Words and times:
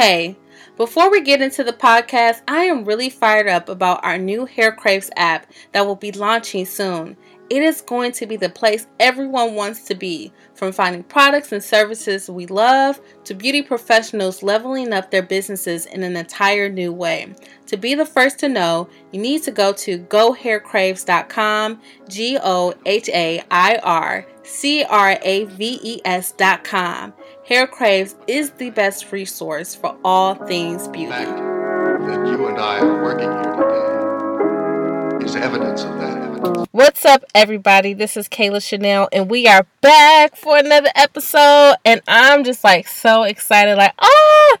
Hey, 0.00 0.34
before 0.78 1.10
we 1.10 1.20
get 1.20 1.42
into 1.42 1.62
the 1.62 1.74
podcast, 1.74 2.40
I 2.48 2.64
am 2.64 2.86
really 2.86 3.10
fired 3.10 3.48
up 3.48 3.68
about 3.68 4.02
our 4.02 4.16
new 4.16 4.46
Hair 4.46 4.72
Craves 4.72 5.10
app 5.14 5.46
that 5.72 5.84
will 5.84 5.94
be 5.94 6.10
launching 6.10 6.64
soon. 6.64 7.18
It 7.50 7.62
is 7.62 7.82
going 7.82 8.12
to 8.12 8.24
be 8.24 8.38
the 8.38 8.48
place 8.48 8.86
everyone 8.98 9.56
wants 9.56 9.82
to 9.82 9.94
be, 9.94 10.32
from 10.54 10.72
finding 10.72 11.02
products 11.02 11.52
and 11.52 11.62
services 11.62 12.30
we 12.30 12.46
love 12.46 12.98
to 13.24 13.34
beauty 13.34 13.60
professionals 13.60 14.42
leveling 14.42 14.94
up 14.94 15.10
their 15.10 15.22
businesses 15.22 15.84
in 15.84 16.02
an 16.02 16.16
entire 16.16 16.70
new 16.70 16.94
way. 16.94 17.34
To 17.66 17.76
be 17.76 17.94
the 17.94 18.06
first 18.06 18.38
to 18.38 18.48
know, 18.48 18.88
you 19.12 19.20
need 19.20 19.42
to 19.42 19.50
go 19.50 19.74
to 19.74 19.98
gohaircraves.com, 19.98 21.78
G 22.08 22.38
O 22.42 22.72
H 22.86 23.10
A 23.10 23.42
I 23.50 23.76
R 23.82 24.26
C 24.44 24.82
R 24.82 25.18
A 25.20 25.44
V 25.44 25.78
E 25.82 26.00
S.com. 26.06 27.12
Hair 27.50 27.66
Craves 27.66 28.14
is 28.28 28.52
the 28.52 28.70
best 28.70 29.10
resource 29.10 29.74
for 29.74 29.98
all 30.04 30.36
things 30.36 30.86
beauty. 30.86 31.10
fact 31.10 32.06
that 32.06 32.24
you 32.28 32.46
and 32.46 32.56
I 32.56 32.78
are 32.78 33.02
working 33.02 33.28
here 33.28 35.18
today 35.18 35.24
is 35.26 35.34
evidence 35.34 35.82
of 35.82 35.98
that 35.98 36.16
evidence. 36.16 36.68
What's 36.70 37.04
up, 37.04 37.24
everybody? 37.34 37.92
This 37.92 38.16
is 38.16 38.28
Kayla 38.28 38.62
Chanel, 38.62 39.08
and 39.10 39.28
we 39.28 39.48
are 39.48 39.66
back 39.80 40.36
for 40.36 40.58
another 40.58 40.90
episode. 40.94 41.74
And 41.84 42.00
I'm 42.06 42.44
just 42.44 42.62
like 42.62 42.86
so 42.86 43.24
excited, 43.24 43.76
like, 43.76 43.94
oh, 43.98 44.56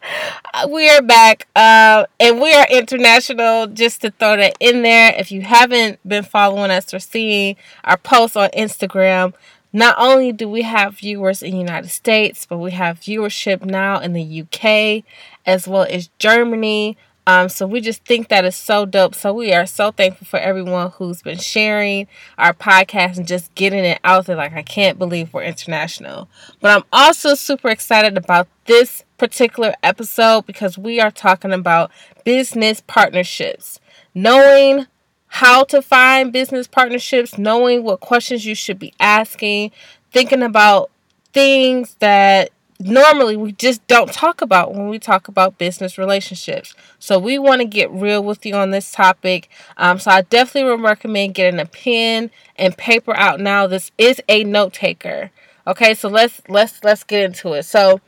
we 0.68 0.90
are 0.90 1.00
back. 1.00 1.46
Uh, 1.54 2.06
and 2.18 2.40
we 2.40 2.52
are 2.52 2.66
international, 2.72 3.68
just 3.68 4.00
to 4.00 4.10
throw 4.10 4.36
that 4.36 4.56
in 4.58 4.82
there. 4.82 5.14
If 5.16 5.30
you 5.30 5.42
haven't 5.42 6.00
been 6.08 6.24
following 6.24 6.72
us 6.72 6.92
or 6.92 6.98
seeing 6.98 7.54
our 7.84 7.98
posts 7.98 8.34
on 8.34 8.48
Instagram, 8.48 9.32
not 9.72 9.94
only 9.98 10.32
do 10.32 10.48
we 10.48 10.62
have 10.62 10.98
viewers 10.98 11.42
in 11.42 11.52
the 11.52 11.58
United 11.58 11.90
States, 11.90 12.46
but 12.46 12.58
we 12.58 12.72
have 12.72 13.00
viewership 13.00 13.64
now 13.64 14.00
in 14.00 14.12
the 14.12 14.42
UK 14.42 15.04
as 15.46 15.68
well 15.68 15.86
as 15.88 16.10
Germany. 16.18 16.96
Um, 17.26 17.48
so 17.48 17.66
we 17.66 17.80
just 17.80 18.04
think 18.04 18.28
that 18.28 18.44
is 18.44 18.56
so 18.56 18.84
dope. 18.86 19.14
So 19.14 19.32
we 19.32 19.52
are 19.52 19.66
so 19.66 19.92
thankful 19.92 20.26
for 20.26 20.38
everyone 20.38 20.90
who's 20.90 21.22
been 21.22 21.38
sharing 21.38 22.08
our 22.38 22.52
podcast 22.52 23.18
and 23.18 23.26
just 23.28 23.54
getting 23.54 23.84
it 23.84 24.00
out 24.02 24.26
there. 24.26 24.36
Like 24.36 24.54
I 24.54 24.62
can't 24.62 24.98
believe 24.98 25.32
we're 25.32 25.44
international. 25.44 26.28
But 26.60 26.76
I'm 26.76 26.84
also 26.92 27.34
super 27.34 27.68
excited 27.68 28.16
about 28.16 28.48
this 28.64 29.04
particular 29.18 29.74
episode 29.82 30.46
because 30.46 30.76
we 30.76 31.00
are 31.00 31.10
talking 31.10 31.52
about 31.52 31.92
business 32.24 32.82
partnerships. 32.86 33.78
Knowing 34.14 34.86
how 35.32 35.62
to 35.62 35.80
find 35.80 36.32
business 36.32 36.66
partnerships, 36.66 37.38
knowing 37.38 37.84
what 37.84 38.00
questions 38.00 38.44
you 38.44 38.54
should 38.54 38.80
be 38.80 38.92
asking, 38.98 39.70
thinking 40.10 40.42
about 40.42 40.90
things 41.32 41.94
that 42.00 42.50
normally 42.80 43.36
we 43.36 43.52
just 43.52 43.86
don't 43.86 44.12
talk 44.12 44.42
about 44.42 44.74
when 44.74 44.88
we 44.88 44.98
talk 44.98 45.28
about 45.28 45.56
business 45.56 45.96
relationships. 45.96 46.74
So 46.98 47.16
we 47.16 47.38
want 47.38 47.60
to 47.60 47.64
get 47.64 47.92
real 47.92 48.24
with 48.24 48.44
you 48.44 48.54
on 48.54 48.72
this 48.72 48.90
topic. 48.90 49.48
Um, 49.76 50.00
so 50.00 50.10
I 50.10 50.22
definitely 50.22 50.68
would 50.68 50.82
recommend 50.82 51.34
getting 51.34 51.60
a 51.60 51.66
pen 51.66 52.32
and 52.56 52.76
paper 52.76 53.16
out 53.16 53.38
now. 53.38 53.68
This 53.68 53.92
is 53.98 54.20
a 54.28 54.42
note 54.42 54.72
taker. 54.72 55.30
Okay, 55.64 55.94
so 55.94 56.08
let's 56.08 56.42
let's 56.48 56.82
let's 56.82 57.04
get 57.04 57.22
into 57.22 57.52
it. 57.52 57.62
So 57.64 58.00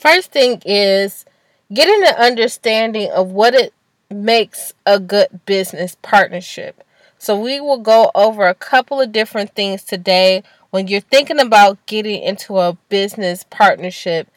first 0.00 0.32
thing 0.32 0.62
is 0.64 1.26
getting 1.72 2.02
an 2.08 2.14
understanding 2.14 3.10
of 3.10 3.30
what 3.30 3.54
it 3.54 3.74
makes 4.14 4.72
a 4.86 4.98
good 4.98 5.44
business 5.46 5.96
partnership. 6.02 6.84
So, 7.18 7.38
we 7.38 7.60
will 7.60 7.78
go 7.78 8.10
over 8.14 8.46
a 8.46 8.54
couple 8.54 9.00
of 9.00 9.12
different 9.12 9.54
things 9.54 9.84
today 9.84 10.42
when 10.70 10.88
you're 10.88 11.00
thinking 11.00 11.38
about 11.38 11.84
getting 11.86 12.22
into 12.22 12.58
a 12.58 12.76
business 12.88 13.44
partnership 13.50 14.28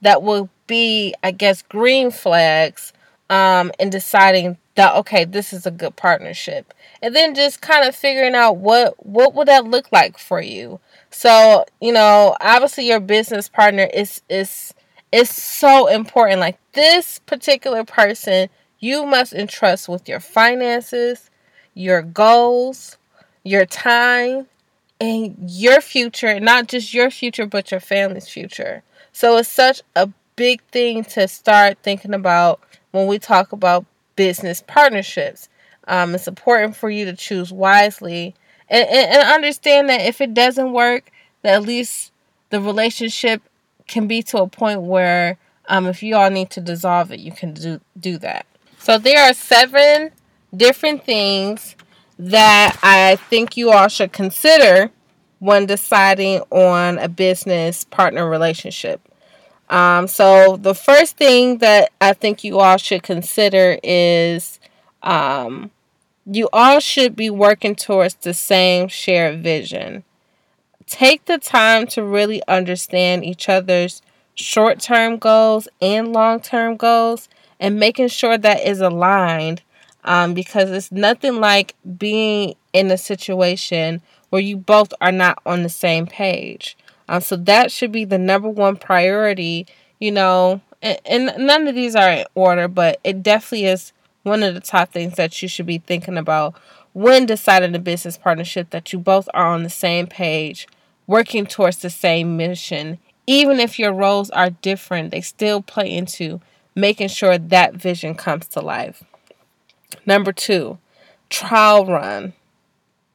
that 0.00 0.22
will 0.22 0.48
be, 0.66 1.14
I 1.22 1.30
guess, 1.30 1.62
green 1.62 2.10
flags 2.10 2.92
um, 3.30 3.72
deciding 3.88 4.58
that 4.74 4.94
okay, 4.96 5.24
this 5.24 5.52
is 5.52 5.66
a 5.66 5.70
good 5.70 5.96
partnership, 5.96 6.72
and 7.02 7.14
then 7.14 7.34
just 7.34 7.60
kind 7.60 7.86
of 7.86 7.94
figuring 7.94 8.34
out 8.34 8.56
what 8.56 9.04
what 9.04 9.34
would 9.34 9.48
that 9.48 9.64
look 9.64 9.90
like 9.92 10.18
for 10.18 10.40
you. 10.40 10.80
So, 11.10 11.64
you 11.80 11.92
know, 11.92 12.36
obviously, 12.40 12.86
your 12.88 13.00
business 13.00 13.48
partner 13.48 13.88
is 13.92 14.22
is 14.28 14.74
is 15.12 15.30
so 15.30 15.88
important. 15.88 16.40
Like 16.40 16.58
this 16.72 17.18
particular 17.20 17.84
person 17.84 18.48
you 18.82 19.06
must 19.06 19.32
entrust 19.32 19.88
with 19.88 20.08
your 20.08 20.18
finances, 20.18 21.30
your 21.72 22.02
goals, 22.02 22.98
your 23.44 23.64
time, 23.64 24.48
and 25.00 25.36
your 25.38 25.80
future, 25.80 26.40
not 26.40 26.66
just 26.66 26.92
your 26.92 27.08
future, 27.08 27.46
but 27.46 27.70
your 27.70 27.78
family's 27.78 28.28
future. 28.28 28.82
So 29.12 29.36
it's 29.36 29.48
such 29.48 29.82
a 29.94 30.10
big 30.34 30.62
thing 30.64 31.04
to 31.04 31.28
start 31.28 31.78
thinking 31.84 32.12
about 32.12 32.60
when 32.90 33.06
we 33.06 33.20
talk 33.20 33.52
about 33.52 33.86
business 34.16 34.64
partnerships. 34.66 35.48
Um, 35.86 36.16
it's 36.16 36.26
important 36.26 36.74
for 36.74 36.90
you 36.90 37.04
to 37.04 37.14
choose 37.14 37.52
wisely 37.52 38.34
and, 38.68 38.88
and, 38.88 39.10
and 39.12 39.32
understand 39.32 39.90
that 39.90 40.00
if 40.00 40.20
it 40.20 40.34
doesn't 40.34 40.72
work, 40.72 41.12
that 41.42 41.54
at 41.54 41.62
least 41.62 42.10
the 42.50 42.60
relationship 42.60 43.42
can 43.86 44.08
be 44.08 44.22
to 44.24 44.38
a 44.38 44.48
point 44.48 44.82
where 44.82 45.38
um, 45.68 45.86
if 45.86 46.02
you 46.02 46.16
all 46.16 46.30
need 46.30 46.50
to 46.50 46.60
dissolve 46.60 47.12
it, 47.12 47.20
you 47.20 47.30
can 47.30 47.54
do, 47.54 47.80
do 47.98 48.18
that. 48.18 48.44
So 48.82 48.98
there 48.98 49.30
are 49.30 49.32
seven 49.32 50.10
different 50.56 51.04
things 51.04 51.76
that 52.18 52.76
I 52.82 53.14
think 53.14 53.56
you 53.56 53.70
all 53.70 53.86
should 53.86 54.12
consider 54.12 54.90
when 55.38 55.66
deciding 55.66 56.40
on 56.50 56.98
a 56.98 57.08
business 57.08 57.84
partner 57.84 58.28
relationship. 58.28 59.00
Um, 59.70 60.08
so 60.08 60.56
the 60.56 60.74
first 60.74 61.16
thing 61.16 61.58
that 61.58 61.92
I 62.00 62.12
think 62.12 62.42
you 62.42 62.58
all 62.58 62.76
should 62.76 63.04
consider 63.04 63.78
is 63.84 64.58
um, 65.04 65.70
you 66.26 66.48
all 66.52 66.80
should 66.80 67.14
be 67.14 67.30
working 67.30 67.76
towards 67.76 68.16
the 68.16 68.34
same 68.34 68.88
shared 68.88 69.44
vision. 69.44 70.02
Take 70.88 71.26
the 71.26 71.38
time 71.38 71.86
to 71.86 72.02
really 72.02 72.42
understand 72.48 73.24
each 73.24 73.48
other's 73.48 74.02
short 74.34 74.80
term 74.80 75.18
goals 75.18 75.68
and 75.80 76.12
long 76.12 76.40
term 76.40 76.76
goals 76.76 77.28
and 77.62 77.78
making 77.78 78.08
sure 78.08 78.36
that 78.36 78.66
is 78.66 78.80
aligned 78.80 79.62
um, 80.02 80.34
because 80.34 80.68
it's 80.70 80.90
nothing 80.90 81.36
like 81.36 81.76
being 81.96 82.56
in 82.72 82.90
a 82.90 82.98
situation 82.98 84.02
where 84.30 84.42
you 84.42 84.56
both 84.56 84.92
are 85.00 85.12
not 85.12 85.38
on 85.46 85.62
the 85.62 85.68
same 85.68 86.06
page. 86.06 86.76
Um, 87.08 87.20
so 87.20 87.36
that 87.36 87.70
should 87.70 87.92
be 87.92 88.04
the 88.04 88.18
number 88.18 88.48
one 88.48 88.76
priority, 88.76 89.68
you 90.00 90.10
know, 90.10 90.60
and, 90.82 90.98
and 91.06 91.32
none 91.38 91.68
of 91.68 91.76
these 91.76 91.94
are 91.94 92.10
in 92.10 92.24
order, 92.34 92.66
but 92.66 92.98
it 93.04 93.22
definitely 93.22 93.66
is 93.66 93.92
one 94.24 94.42
of 94.42 94.54
the 94.54 94.60
top 94.60 94.90
things 94.90 95.14
that 95.14 95.40
you 95.40 95.46
should 95.46 95.66
be 95.66 95.78
thinking 95.78 96.18
about 96.18 96.54
when 96.94 97.26
deciding 97.26 97.76
a 97.76 97.78
business 97.78 98.18
partnership 98.18 98.70
that 98.70 98.92
you 98.92 98.98
both 98.98 99.28
are 99.34 99.46
on 99.46 99.62
the 99.62 99.70
same 99.70 100.08
page, 100.08 100.66
working 101.06 101.46
towards 101.46 101.76
the 101.76 101.90
same 101.90 102.36
mission. 102.36 102.98
Even 103.28 103.60
if 103.60 103.78
your 103.78 103.92
roles 103.92 104.30
are 104.30 104.50
different, 104.50 105.12
they 105.12 105.20
still 105.20 105.62
play 105.62 105.94
into 105.94 106.40
making 106.74 107.08
sure 107.08 107.38
that 107.38 107.74
vision 107.74 108.14
comes 108.14 108.46
to 108.48 108.60
life. 108.60 109.04
Number 110.06 110.32
two, 110.32 110.78
trial 111.28 111.86
run. 111.86 112.32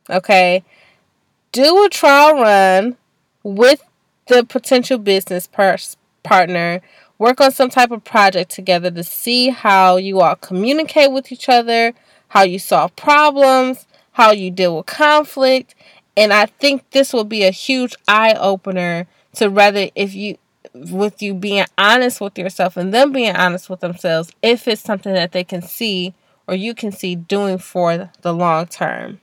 Okay. 0.09 0.63
Do 1.51 1.83
a 1.83 1.89
trial 1.89 2.35
run 2.41 2.97
with 3.43 3.81
the 4.27 4.43
potential 4.43 4.97
business 4.97 5.47
par- 5.47 5.77
partner. 6.23 6.81
Work 7.17 7.41
on 7.41 7.51
some 7.51 7.69
type 7.69 7.91
of 7.91 8.03
project 8.03 8.51
together 8.51 8.91
to 8.91 9.03
see 9.03 9.49
how 9.49 9.97
you 9.97 10.21
all 10.21 10.35
communicate 10.35 11.11
with 11.11 11.31
each 11.31 11.49
other, 11.49 11.93
how 12.29 12.43
you 12.43 12.59
solve 12.59 12.95
problems, 12.95 13.87
how 14.11 14.31
you 14.31 14.51
deal 14.51 14.77
with 14.77 14.85
conflict. 14.85 15.73
And 16.15 16.31
I 16.31 16.45
think 16.45 16.89
this 16.91 17.13
will 17.13 17.23
be 17.23 17.43
a 17.43 17.51
huge 17.51 17.95
eye 18.07 18.33
opener 18.33 19.07
to 19.35 19.49
whether 19.49 19.89
if 19.95 20.13
you 20.13 20.37
with 20.91 21.21
you 21.21 21.33
being 21.33 21.65
honest 21.77 22.21
with 22.21 22.37
yourself 22.37 22.77
and 22.77 22.93
them 22.93 23.11
being 23.11 23.35
honest 23.35 23.69
with 23.69 23.79
themselves 23.79 24.31
if 24.41 24.67
it's 24.67 24.81
something 24.81 25.13
that 25.13 25.31
they 25.31 25.43
can 25.43 25.61
see 25.61 26.13
or 26.47 26.55
you 26.55 26.73
can 26.73 26.91
see 26.91 27.15
doing 27.15 27.57
for 27.57 28.09
the 28.21 28.33
long 28.33 28.65
term. 28.67 29.19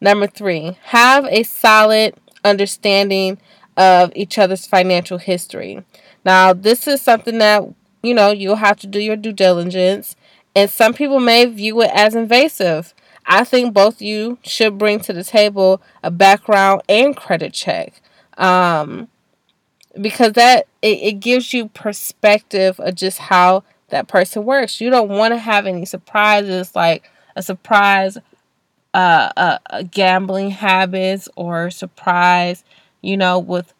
Number 0.00 0.26
three, 0.26 0.76
have 0.84 1.24
a 1.26 1.44
solid 1.44 2.14
understanding 2.44 3.38
of 3.76 4.12
each 4.16 4.38
other's 4.38 4.66
financial 4.66 5.18
history. 5.18 5.84
Now, 6.24 6.52
this 6.52 6.86
is 6.86 7.00
something 7.00 7.38
that, 7.38 7.62
you 8.02 8.14
know, 8.14 8.30
you'll 8.30 8.56
have 8.56 8.78
to 8.80 8.86
do 8.86 8.98
your 8.98 9.16
due 9.16 9.32
diligence, 9.32 10.16
and 10.54 10.68
some 10.68 10.92
people 10.92 11.20
may 11.20 11.46
view 11.46 11.80
it 11.82 11.90
as 11.94 12.14
invasive. 12.14 12.94
I 13.26 13.44
think 13.44 13.72
both 13.72 14.02
you 14.02 14.38
should 14.42 14.76
bring 14.76 15.00
to 15.00 15.12
the 15.12 15.24
table 15.24 15.80
a 16.02 16.10
background 16.10 16.82
and 16.88 17.16
credit 17.16 17.52
check. 17.52 18.02
Um, 18.36 19.08
because 20.00 20.32
that 20.32 20.66
it, 20.80 20.98
it 21.02 21.12
gives 21.20 21.52
you 21.52 21.68
perspective 21.68 22.78
of 22.80 22.94
just 22.94 23.18
how 23.18 23.64
that 23.88 24.08
person 24.08 24.44
works. 24.44 24.80
You 24.80 24.90
don't 24.90 25.08
want 25.08 25.34
to 25.34 25.38
have 25.38 25.66
any 25.66 25.84
surprises 25.84 26.74
like 26.74 27.10
a 27.36 27.42
surprise 27.42 28.18
uh, 28.94 29.30
uh, 29.36 29.58
uh, 29.70 29.82
gambling 29.90 30.50
habits 30.50 31.28
or 31.36 31.70
surprise, 31.70 32.64
you 33.00 33.16
know, 33.16 33.38
with 33.38 33.72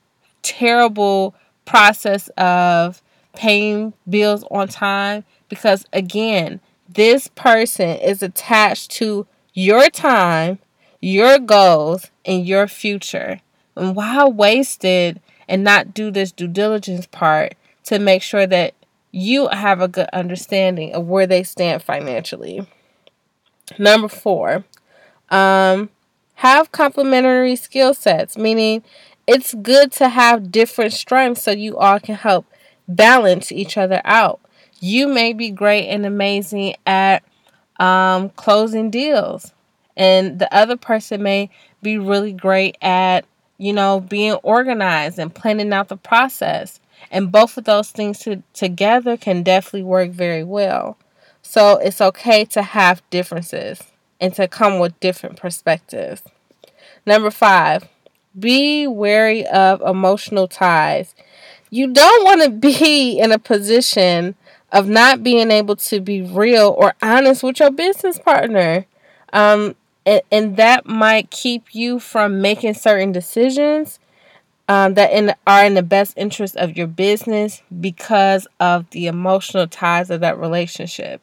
terrible 0.43 1.35
process 1.64 2.29
of 2.37 3.03
paying 3.35 3.93
bills 4.09 4.44
on 4.50 4.69
time 4.69 5.25
because 5.49 5.85
again, 5.93 6.61
this 6.88 7.29
person 7.29 7.91
is 7.99 8.23
attached 8.23 8.91
to 8.93 9.26
your 9.55 9.88
time, 9.91 10.59
your 11.00 11.38
goals, 11.38 12.11
and 12.25 12.47
your 12.47 12.67
future. 12.67 13.41
And 13.76 13.94
why 13.97 14.25
wasted 14.26 15.20
and 15.52 15.62
not 15.62 15.93
do 15.93 16.10
this 16.10 16.32
due 16.32 16.49
diligence 16.49 17.06
part 17.06 17.54
to 17.84 17.99
make 17.99 18.22
sure 18.22 18.46
that 18.46 18.72
you 19.10 19.49
have 19.49 19.82
a 19.82 19.87
good 19.87 20.08
understanding 20.10 20.94
of 20.94 21.06
where 21.06 21.26
they 21.26 21.43
stand 21.43 21.82
financially? 21.82 22.66
Number 23.78 24.08
four, 24.08 24.64
um, 25.28 25.90
have 26.37 26.72
complementary 26.72 27.54
skill 27.54 27.93
sets, 27.93 28.38
meaning 28.38 28.82
it's 29.26 29.52
good 29.52 29.93
to 29.93 30.08
have 30.08 30.50
different 30.50 30.94
strengths 30.94 31.43
so 31.43 31.50
you 31.50 31.76
all 31.76 32.00
can 32.00 32.14
help 32.14 32.46
balance 32.88 33.52
each 33.52 33.76
other 33.76 34.00
out. 34.06 34.40
You 34.81 35.06
may 35.06 35.34
be 35.34 35.50
great 35.50 35.87
and 35.88 36.06
amazing 36.06 36.76
at 36.87 37.22
um, 37.78 38.31
closing 38.31 38.90
deals, 38.90 39.52
and 39.99 40.38
the 40.38 40.52
other 40.52 40.78
person 40.78 41.22
may 41.22 41.50
be 41.82 41.99
really 41.99 42.32
great 42.32 42.78
at, 42.81 43.26
you 43.62 43.73
know, 43.73 44.00
being 44.00 44.32
organized 44.43 45.20
and 45.20 45.32
planning 45.32 45.73
out 45.73 45.87
the 45.87 45.97
process. 45.97 46.81
And 47.12 47.31
both 47.31 47.56
of 47.56 47.62
those 47.62 47.93
things 47.93 48.19
to, 48.20 48.43
together 48.55 49.17
can 49.17 49.44
definitely 49.44 49.85
work 49.85 50.11
very 50.11 50.43
well. 50.43 50.99
So 51.43 51.76
it's 51.76 52.00
okay 52.00 52.44
to 52.47 52.62
have 52.62 53.09
differences 53.11 53.81
and 54.20 54.35
to 54.35 54.49
come 54.49 54.81
with 54.81 54.99
different 54.99 55.37
perspectives. 55.37 56.23
Number 57.06 57.31
five, 57.31 57.88
be 58.37 58.88
wary 58.88 59.47
of 59.47 59.81
emotional 59.82 60.49
ties. 60.49 61.14
You 61.70 61.93
don't 61.93 62.25
want 62.25 62.43
to 62.43 62.50
be 62.50 63.17
in 63.20 63.31
a 63.31 63.38
position 63.38 64.35
of 64.73 64.88
not 64.88 65.23
being 65.23 65.53
able 65.53 65.76
to 65.76 66.00
be 66.00 66.20
real 66.20 66.75
or 66.76 66.94
honest 67.00 67.44
with 67.44 67.61
your 67.61 67.70
business 67.70 68.19
partner. 68.19 68.87
Um, 69.32 69.76
and, 70.04 70.22
and 70.31 70.56
that 70.56 70.87
might 70.87 71.31
keep 71.31 71.75
you 71.75 71.99
from 71.99 72.40
making 72.40 72.75
certain 72.75 73.12
decisions 73.12 73.99
um, 74.69 74.94
that 74.94 75.12
in, 75.12 75.34
are 75.46 75.64
in 75.64 75.75
the 75.75 75.82
best 75.82 76.14
interest 76.16 76.56
of 76.56 76.76
your 76.76 76.87
business 76.87 77.62
because 77.81 78.46
of 78.60 78.88
the 78.90 79.06
emotional 79.06 79.66
ties 79.66 80.10
of 80.10 80.20
that 80.20 80.38
relationship. 80.38 81.20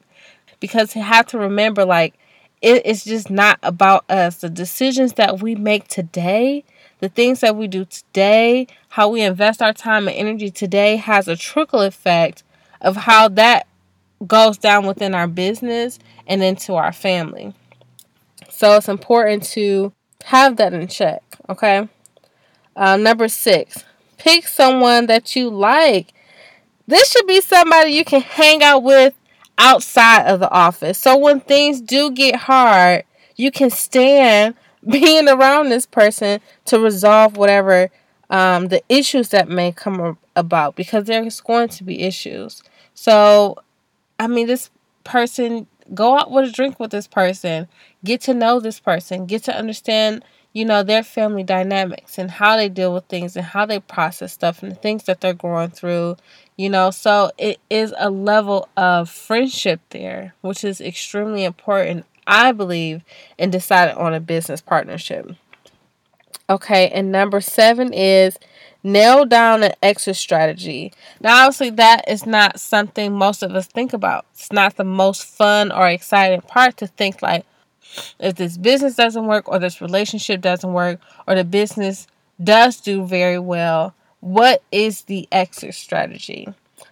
Because 0.59 0.95
you 0.95 1.01
have 1.01 1.25
to 1.27 1.39
remember, 1.39 1.85
like, 1.85 2.13
it, 2.61 2.81
it's 2.85 3.05
just 3.05 3.29
not 3.29 3.57
about 3.63 4.09
us. 4.09 4.37
The 4.37 4.49
decisions 4.49 5.13
that 5.13 5.41
we 5.41 5.55
make 5.55 5.87
today, 5.87 6.63
the 6.99 7.09
things 7.09 7.39
that 7.39 7.55
we 7.55 7.67
do 7.67 7.85
today, 7.85 8.67
how 8.89 9.07
we 9.07 9.21
invest 9.21 9.61
our 9.61 9.73
time 9.73 10.07
and 10.07 10.17
energy 10.17 10.51
today 10.51 10.97
has 10.97 11.27
a 11.27 11.37
trickle 11.37 11.81
effect 11.81 12.43
of 12.81 12.95
how 12.97 13.29
that 13.29 13.67
goes 14.27 14.57
down 14.57 14.85
within 14.85 15.15
our 15.15 15.27
business 15.27 15.97
and 16.27 16.43
into 16.43 16.75
our 16.75 16.91
family. 16.91 17.53
So 18.59 18.75
it's 18.75 18.89
important 18.89 19.43
to 19.51 19.93
have 20.25 20.57
that 20.57 20.73
in 20.73 20.89
check, 20.89 21.23
okay? 21.47 21.87
Uh, 22.75 22.97
number 22.97 23.29
six, 23.29 23.85
pick 24.17 24.49
someone 24.49 25.05
that 25.05 25.33
you 25.33 25.49
like. 25.49 26.11
This 26.85 27.09
should 27.09 27.25
be 27.25 27.39
somebody 27.39 27.91
you 27.91 28.03
can 28.03 28.19
hang 28.19 28.61
out 28.61 28.83
with 28.83 29.13
outside 29.57 30.25
of 30.25 30.41
the 30.41 30.49
office. 30.51 30.97
So 30.97 31.17
when 31.17 31.39
things 31.39 31.79
do 31.79 32.11
get 32.11 32.35
hard, 32.35 33.05
you 33.37 33.49
can 33.49 33.69
stand 33.69 34.55
being 34.85 35.29
around 35.29 35.69
this 35.69 35.85
person 35.85 36.41
to 36.65 36.79
resolve 36.81 37.37
whatever 37.37 37.89
um, 38.29 38.67
the 38.67 38.83
issues 38.89 39.29
that 39.29 39.47
may 39.47 39.71
come 39.71 40.17
about 40.35 40.75
because 40.75 41.05
there's 41.05 41.39
going 41.39 41.69
to 41.69 41.85
be 41.85 42.01
issues. 42.01 42.61
So, 42.93 43.55
I 44.19 44.27
mean, 44.27 44.47
this 44.47 44.69
person, 45.05 45.65
go 45.93 46.17
out 46.17 46.31
with 46.31 46.49
a 46.49 46.51
drink 46.51 46.79
with 46.79 46.91
this 46.91 47.07
person, 47.07 47.67
get 48.03 48.21
to 48.21 48.33
know 48.33 48.59
this 48.59 48.79
person, 48.79 49.25
get 49.25 49.43
to 49.43 49.55
understand, 49.55 50.23
you 50.53 50.65
know, 50.65 50.83
their 50.83 51.03
family 51.03 51.43
dynamics 51.43 52.17
and 52.17 52.31
how 52.31 52.55
they 52.55 52.69
deal 52.69 52.93
with 52.93 53.05
things 53.05 53.35
and 53.35 53.45
how 53.45 53.65
they 53.65 53.79
process 53.79 54.33
stuff 54.33 54.61
and 54.63 54.71
the 54.71 54.75
things 54.75 55.03
that 55.03 55.21
they're 55.21 55.33
going 55.33 55.69
through, 55.69 56.17
you 56.57 56.69
know. 56.69 56.91
So 56.91 57.31
it 57.37 57.59
is 57.69 57.93
a 57.97 58.09
level 58.09 58.67
of 58.77 59.09
friendship 59.09 59.81
there 59.89 60.33
which 60.41 60.63
is 60.63 60.81
extremely 60.81 61.43
important 61.43 62.05
i 62.27 62.51
believe 62.51 63.01
in 63.37 63.49
deciding 63.49 63.95
on 63.97 64.13
a 64.13 64.19
business 64.19 64.61
partnership. 64.61 65.31
Okay 66.49 66.89
and 66.89 67.11
number 67.11 67.41
seven 67.41 67.91
is 67.93 68.37
nail 68.83 69.25
down 69.25 69.61
an 69.63 69.73
exit 69.83 70.15
strategy 70.15 70.91
now 71.19 71.45
obviously 71.45 71.69
that 71.69 72.03
is 72.07 72.25
not 72.25 72.59
something 72.59 73.13
most 73.13 73.43
of 73.43 73.51
us 73.53 73.67
think 73.67 73.93
about 73.93 74.25
it's 74.33 74.51
not 74.51 74.75
the 74.77 74.83
most 74.83 75.23
fun 75.23 75.71
or 75.71 75.87
exciting 75.87 76.41
part 76.41 76.77
to 76.77 76.87
think 76.87 77.21
like 77.21 77.45
if 78.19 78.35
this 78.35 78.57
business 78.57 78.95
doesn't 78.95 79.27
work 79.27 79.49
or 79.49 79.59
this 79.59 79.81
relationship 79.81 80.39
doesn't 80.41 80.73
work 80.73 80.99
or 81.27 81.35
the 81.35 81.43
business 81.43 82.07
does 82.41 82.79
do 82.79 83.05
very 83.05 83.39
well 83.39 83.93
what 84.19 84.63
is 84.71 85.03
the 85.03 85.27
exit 85.31 85.73
strategy? 85.75 86.47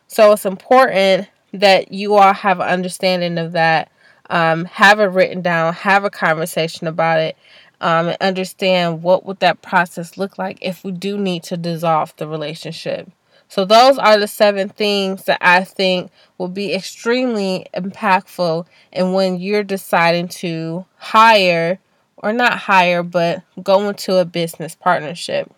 So 0.07 0.31
it's 0.33 0.45
important 0.45 1.27
that 1.53 1.91
you 1.91 2.15
all 2.15 2.33
have 2.33 2.59
an 2.59 2.67
understanding 2.67 3.37
of 3.37 3.51
that. 3.53 3.91
Um, 4.29 4.65
have 4.65 4.99
it 4.99 5.05
written 5.05 5.41
down, 5.41 5.73
have 5.73 6.03
a 6.03 6.09
conversation 6.09 6.85
about 6.85 7.19
it, 7.19 7.37
um, 7.81 8.07
and 8.09 8.17
understand 8.21 9.03
what 9.03 9.25
would 9.25 9.39
that 9.39 9.61
process 9.61 10.17
look 10.17 10.37
like 10.37 10.57
if 10.61 10.83
we 10.83 10.91
do 10.91 11.17
need 11.17 11.43
to 11.43 11.57
dissolve 11.57 12.15
the 12.17 12.27
relationship. 12.27 13.09
So 13.49 13.63
those 13.63 13.97
are 13.97 14.19
the 14.19 14.27
seven 14.27 14.69
things 14.69 15.23
that 15.23 15.37
I 15.41 15.63
think 15.63 16.11
will 16.37 16.49
be 16.49 16.73
extremely 16.73 17.65
impactful 17.73 18.65
and 18.91 19.13
when 19.13 19.39
you're 19.39 19.63
deciding 19.63 20.27
to 20.27 20.85
hire 20.97 21.79
or 22.17 22.33
not 22.33 22.57
hire 22.57 23.03
but 23.03 23.43
go 23.63 23.87
into 23.87 24.17
a 24.17 24.25
business 24.25 24.75
partnership. 24.75 25.51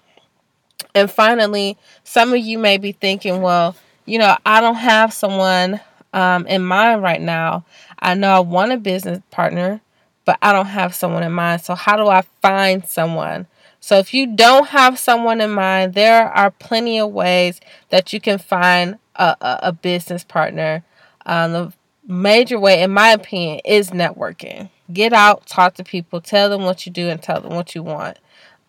And 0.94 1.10
finally, 1.10 1.78
some 2.04 2.34
of 2.34 2.40
you 2.40 2.58
may 2.58 2.78
be 2.78 2.92
thinking, 2.92 3.42
well, 3.42 3.76
you 4.06 4.20
know, 4.20 4.38
I 4.46 4.62
don't 4.62 4.76
have 4.76 5.14
someone 5.14 5.80
um, 6.14 6.48
in 6.48 6.64
mind 6.64 7.02
right 7.02 7.22
now. 7.22 7.66
I 8.00 8.16
know 8.16 8.32
I 8.32 8.40
want 8.40 8.72
a 8.72 8.78
business 8.78 9.22
partner, 9.30 9.82
but 10.30 10.38
I 10.44 10.54
don't 10.54 10.68
have 10.68 10.94
someone 10.94 11.24
in 11.24 11.32
mind. 11.32 11.62
So, 11.62 11.74
how 11.74 11.96
do 11.96 12.08
I 12.08 12.22
find 12.40 12.86
someone? 12.86 13.48
So, 13.80 13.98
if 13.98 14.14
you 14.14 14.28
don't 14.28 14.68
have 14.68 15.00
someone 15.00 15.42
in 15.42 15.50
mind, 15.50 15.96
there 15.96 16.30
are 16.30 16.52
plenty 16.52 17.00
of 17.00 17.10
ways 17.10 17.60
that 17.90 18.14
you 18.14 18.22
can 18.22 18.38
find 18.38 19.00
a, 19.16 19.36
a, 19.42 19.60
a 19.64 19.72
business 19.72 20.24
partner. 20.24 20.84
Um, 21.26 21.52
the 21.54 21.74
major 22.08 22.60
way, 22.60 22.84
in 22.84 22.92
my 22.92 23.10
opinion, 23.10 23.62
is 23.66 23.90
networking. 23.90 24.70
Get 24.94 25.14
out, 25.14 25.48
talk 25.48 25.74
to 25.78 25.84
people, 25.84 26.22
tell 26.22 26.48
them 26.48 26.62
what 26.62 26.86
you 26.86 26.92
do, 26.92 27.10
and 27.10 27.20
tell 27.20 27.42
them 27.42 27.56
what 27.56 27.74
you 27.74 27.82
want. 27.82 28.20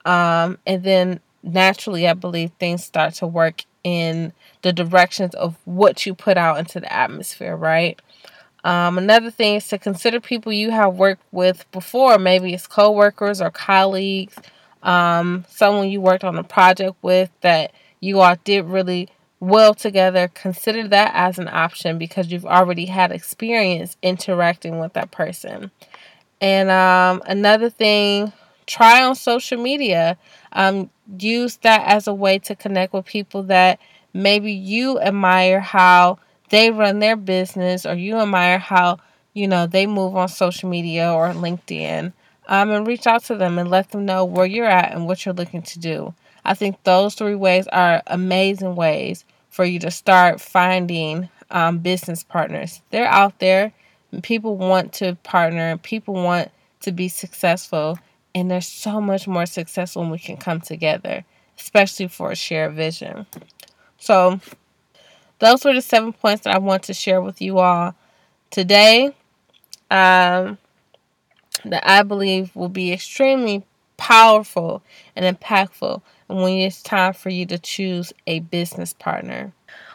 Um, 0.07 0.57
and 0.67 0.83
then 0.83 1.21
naturally, 1.43 2.09
I 2.09 2.14
believe 2.14 2.52
things 2.59 2.83
start 2.83 3.12
to 3.17 3.26
work 3.26 3.64
in 3.85 4.33
the 4.62 4.73
directions 4.73 5.35
of 5.35 5.59
what 5.67 6.07
you 6.07 6.14
put 6.14 6.38
out 6.38 6.57
into 6.57 6.81
the 6.81 6.90
atmosphere, 6.90 7.55
right? 7.55 8.00
Um, 8.64 8.99
another 8.99 9.31
thing 9.31 9.57
is 9.57 9.69
to 9.69 9.79
consider 9.79 10.21
people 10.21 10.52
you 10.52 10.71
have 10.71 10.95
worked 10.95 11.25
with 11.33 11.71
before. 11.73 12.19
Maybe 12.19 12.52
it's 12.52 12.67
coworkers 12.67 13.40
or 13.40 13.50
colleagues, 13.50 14.37
um, 14.83 15.45
someone 15.49 15.90
you 15.90 16.00
worked 16.00 16.25
on 16.25 16.37
a 16.37 16.45
project 16.45 16.97
with 17.02 17.31
that 17.40 17.73
you 18.00 18.21
all 18.21 18.37
did 18.45 18.64
really 18.67 19.09
well 19.40 19.75
together. 19.75 20.29
Consider 20.29 20.88
that 20.88 21.12
as 21.14 21.38
an 21.38 21.49
option 21.49 21.99
because 21.99 22.31
you've 22.31 22.47
already 22.47 22.87
had 22.87 23.12
experience 23.12 23.97
interacting 24.02 24.79
with 24.79 24.93
that 24.93 25.11
person. 25.11 25.71
And 26.40 26.71
um, 26.71 27.23
another 27.26 27.69
thing, 27.71 28.33
try 28.67 29.02
on 29.02 29.14
social 29.14 29.61
media. 29.61 30.17
Um, 30.52 30.90
use 31.19 31.57
that 31.59 31.87
as 31.87 32.07
a 32.07 32.14
way 32.14 32.38
to 32.40 32.55
connect 32.55 32.93
with 32.93 33.05
people 33.05 33.43
that 33.45 33.79
maybe 34.12 34.52
you 34.52 35.00
admire 35.00 35.61
how 35.61 36.19
they 36.50 36.71
run 36.71 36.99
their 36.99 37.16
business 37.16 37.87
or 37.87 37.95
you 37.95 38.16
admire 38.19 38.59
how 38.59 38.99
you 39.35 39.49
know 39.49 39.66
they 39.66 39.87
move 39.87 40.16
on 40.16 40.28
social 40.28 40.69
media 40.69 41.12
or 41.12 41.28
linkedin 41.33 42.12
um, 42.49 42.71
and 42.71 42.87
reach 42.87 43.07
out 43.07 43.23
to 43.25 43.37
them 43.37 43.59
and 43.59 43.71
let 43.71 43.90
them 43.90 44.04
know 44.04 44.25
where 44.25 44.47
you're 44.47 44.66
at 44.66 44.92
and 44.92 45.07
what 45.07 45.25
you're 45.25 45.35
looking 45.35 45.62
to 45.62 45.78
do 45.78 46.14
i 46.45 46.54
think 46.54 46.83
those 46.85 47.14
three 47.14 47.35
ways 47.35 47.66
are 47.69 48.02
amazing 48.09 48.75
ways 48.76 49.25
for 49.49 49.64
you 49.64 49.78
to 49.78 49.90
start 49.90 50.40
finding 50.40 51.28
um, 51.50 51.78
business 51.78 52.23
partners 52.23 52.80
they're 52.90 53.07
out 53.07 53.38
there 53.38 53.73
people 54.23 54.57
want 54.57 54.92
to 54.92 55.14
partner 55.23 55.76
people 55.78 56.14
want 56.14 56.50
to 56.80 56.92
be 56.92 57.09
successful 57.09 57.99
and 58.35 58.50
they're 58.50 58.61
so 58.61 59.00
much 59.00 59.26
more 59.26 59.47
successful 59.47 60.02
when 60.02 60.11
we 60.12 60.19
can 60.19 60.37
come 60.37 60.61
together, 60.61 61.25
especially 61.59 62.09
for 62.09 62.30
a 62.30 62.37
shared 62.37 62.75
vision. 62.75 63.26
So, 63.99 64.40
those 65.40 65.64
were 65.64 65.75
the 65.75 65.82
seven 65.82 66.12
points 66.12 66.44
that 66.44 66.54
I 66.54 66.59
want 66.59 66.85
to 66.85 66.94
share 66.94 67.20
with 67.20 67.42
you 67.42 67.59
all 67.59 67.94
today 68.50 69.14
um, 69.90 70.59
that 71.64 71.82
I 71.88 72.02
believe 72.02 72.54
will 72.56 72.68
be 72.68 72.92
extremely 72.92 73.64
powerful 73.97 74.82
and 75.16 75.37
impactful 75.38 76.02
when 76.28 76.54
it's 76.59 76.82
time 76.82 77.12
for 77.12 77.28
you 77.30 77.47
to 77.47 77.59
choose 77.59 78.12
a 78.26 78.40
business 78.40 78.92
partner. 78.92 79.52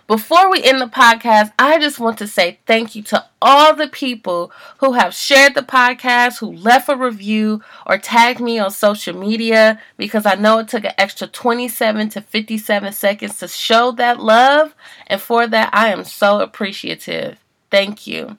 Before 0.07 0.51
we 0.51 0.61
end 0.61 0.79
the 0.79 0.85
podcast, 0.85 1.51
I 1.57 1.79
just 1.79 1.99
want 1.99 2.19
to 2.19 2.27
say 2.27 2.59
thank 2.67 2.95
you 2.95 3.01
to 3.03 3.25
all 3.41 3.75
the 3.75 3.87
people 3.87 4.51
who 4.77 4.93
have 4.93 5.15
shared 5.15 5.55
the 5.55 5.63
podcast, 5.63 6.37
who 6.37 6.51
left 6.51 6.89
a 6.89 6.95
review, 6.95 7.61
or 7.87 7.97
tagged 7.97 8.39
me 8.39 8.59
on 8.59 8.69
social 8.69 9.17
media 9.17 9.81
because 9.97 10.27
I 10.27 10.35
know 10.35 10.59
it 10.59 10.67
took 10.67 10.85
an 10.85 10.93
extra 10.99 11.25
27 11.25 12.09
to 12.09 12.21
57 12.21 12.93
seconds 12.93 13.39
to 13.39 13.47
show 13.47 13.91
that 13.93 14.19
love. 14.19 14.75
And 15.07 15.19
for 15.19 15.47
that, 15.47 15.71
I 15.73 15.87
am 15.87 16.03
so 16.03 16.39
appreciative. 16.39 17.39
Thank 17.71 18.05
you. 18.05 18.37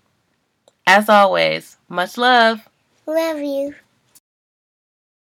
As 0.87 1.09
always, 1.09 1.79
much 1.89 2.17
love. 2.17 2.69
Love 3.07 3.41
you. 3.41 3.75